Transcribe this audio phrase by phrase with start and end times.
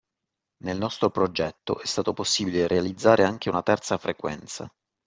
[0.63, 4.67] Nel nostro progetto è stato possibile realizzare anche una terza frequenza